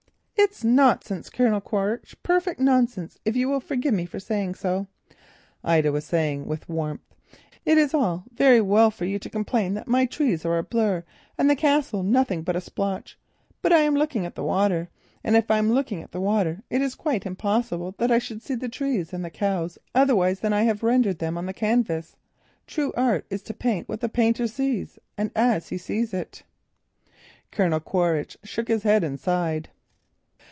"It's 0.43 0.63
nonsense, 0.63 1.29
Colonel 1.29 1.61
Quaritch, 1.61 2.15
perfect 2.23 2.59
nonsense, 2.59 3.19
if 3.25 3.35
you 3.35 3.47
will 3.47 3.59
forgive 3.59 3.93
me 3.93 4.07
for 4.07 4.19
telling 4.19 4.47
you 4.49 4.53
so," 4.55 4.87
Ida 5.63 5.91
was 5.91 6.03
saying 6.03 6.47
with 6.47 6.67
warmth. 6.67 7.03
"It 7.63 7.77
is 7.77 7.93
all 7.93 8.25
very 8.33 8.59
well 8.59 8.89
for 8.89 9.05
you 9.05 9.19
to 9.19 9.29
complain 9.29 9.75
that 9.75 9.87
my 9.87 10.07
trees 10.07 10.43
are 10.43 10.57
a 10.57 10.63
blur, 10.63 11.03
and 11.37 11.47
the 11.47 11.55
castle 11.55 12.01
nothing 12.01 12.41
but 12.41 12.55
a 12.55 12.61
splotch, 12.61 13.19
but 13.61 13.71
I 13.71 13.81
am 13.81 13.93
looking 13.95 14.25
at 14.25 14.33
the 14.33 14.43
water, 14.43 14.89
and 15.23 15.35
if 15.35 15.51
I 15.51 15.59
am 15.59 15.71
looking 15.73 16.01
at 16.01 16.11
the 16.11 16.19
water, 16.19 16.63
it 16.71 16.81
is 16.81 16.95
quite 16.95 17.27
impossible 17.27 17.93
that 17.99 18.09
I 18.11 18.17
should 18.17 18.41
see 18.41 18.55
the 18.55 18.67
trees 18.67 19.13
and 19.13 19.23
the 19.23 19.29
cows 19.29 19.77
otherwise 19.93 20.39
than 20.39 20.53
I 20.53 20.63
have 20.63 20.81
rendered 20.81 21.19
them 21.19 21.37
on 21.37 21.45
the 21.45 21.53
canvas. 21.53 22.15
True 22.65 22.91
art 22.97 23.27
is 23.29 23.43
to 23.43 23.53
paint 23.53 23.87
what 23.87 23.99
the 24.01 24.09
painter 24.09 24.47
sees 24.47 24.97
and 25.19 25.29
as 25.35 25.69
he 25.69 25.77
sees 25.77 26.15
it." 26.15 26.41
Colonel 27.51 27.79
Quaritch 27.79 28.37
shook 28.43 28.69
his 28.69 28.81
head 28.81 29.03
and 29.03 29.19
sighed. 29.19 29.69